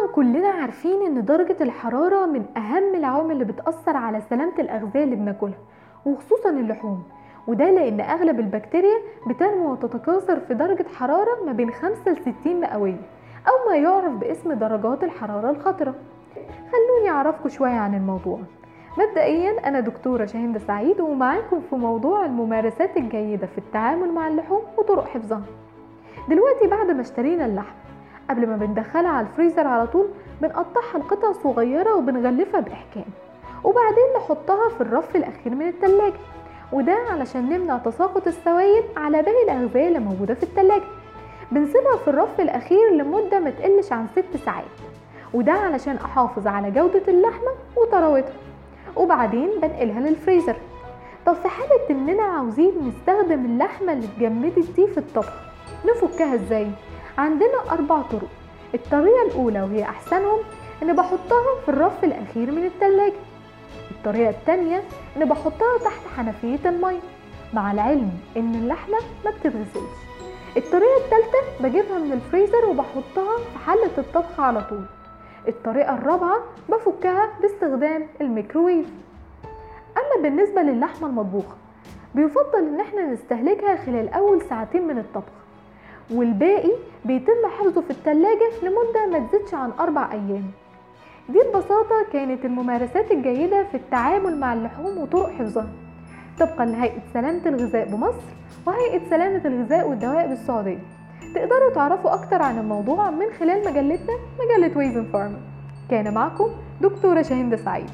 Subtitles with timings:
[0.00, 5.16] طبعا كلنا عارفين إن درجة الحرارة من أهم العوامل اللي بتأثر على سلامة الأغذية اللي
[5.16, 5.58] بناكلها
[6.06, 7.02] وخصوصا اللحوم.
[7.46, 13.00] وده لأن أغلب البكتيريا بتنمو وتتكاثر في درجة حرارة ما بين 5 ل 60 مئوية
[13.48, 15.94] أو ما يعرف باسم درجات الحرارة الخطرة
[16.72, 18.38] خلوني أعرفكم شوية عن الموضوع.
[18.98, 25.06] مبدئيا أنا دكتورة شاهندة سعيد ومعاكم في موضوع الممارسات الجيدة في التعامل مع اللحوم وطرق
[25.06, 25.42] حفظها.
[26.28, 27.79] دلوقتي بعد ما اشترينا اللحم
[28.30, 30.06] قبل ما بندخلها على الفريزر على طول
[30.42, 33.04] بنقطعها لقطع صغيرة وبنغلفها بإحكام.
[33.64, 36.18] وبعدين نحطها في الرف الأخير من التلاجة.
[36.72, 40.84] وده علشان نمنع تساقط السوائل على باقي الأغذية اللي موجودة في التلاجة.
[41.52, 44.64] بنسيبها في الرف الأخير لمدة ما تقلش عن ست ساعات.
[45.34, 48.32] وده علشان أحافظ على جودة اللحمة وطراوتها.
[48.96, 50.56] وبعدين بنقلها للفريزر.
[51.26, 55.32] طب في حالة إننا عاوزين نستخدم اللحمة اللي اتجمدت دي في الطبخ
[55.86, 56.70] نفكها إزاي؟
[57.20, 58.28] عندنا أربع طرق.
[58.74, 60.38] الطريقة الأولى وهي أحسنهم
[60.82, 63.12] إن بحطها في الرف الأخير من التلاجة.
[63.90, 64.82] الطريقة التانية
[65.16, 67.00] إن بحطها تحت حنفية المية
[67.54, 69.96] مع العلم إن اللحمة ما بتتغسلش.
[70.56, 74.84] الطريقة التالتة بجيبها من الفريزر وبحطها في حلة الطبخ على طول.
[75.48, 78.86] الطريقة الرابعة بفكها باستخدام الميكروويف.
[79.96, 81.56] أما بالنسبة للحمة المطبوخة
[82.14, 85.32] بيفضل إن إحنا نستهلكها خلال أول ساعتين من الطبخ.
[86.12, 86.72] والباقي
[87.04, 90.44] بيتم حفظه في التلاجة لمدة ما تزيدش عن أربع أيام.
[91.28, 95.68] دي ببساطة كانت الممارسات الجيدة في التعامل مع اللحوم وطرق حفظها.
[96.40, 98.30] طبقا لهيئة سلامة الغذاء بمصر
[98.66, 100.78] وهيئة سلامة الغذاء والدواء بالسعودية.
[101.34, 105.40] تقدروا تعرفوا أكتر عن الموضوع من خلال مجلتنا مجلة ويزن فارما
[105.90, 106.48] كان معكم
[106.80, 107.90] دكتورة شاهندة سعيد.